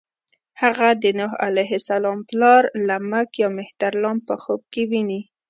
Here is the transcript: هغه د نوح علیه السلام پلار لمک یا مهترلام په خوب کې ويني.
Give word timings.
هغه 0.61 0.87
د 1.03 1.05
نوح 1.19 1.31
علیه 1.47 1.71
السلام 1.81 2.17
پلار 2.29 2.61
لمک 2.87 3.29
یا 3.41 3.49
مهترلام 3.59 4.17
په 4.27 4.33
خوب 4.41 4.61
کې 4.73 4.83
ويني. 4.91 5.21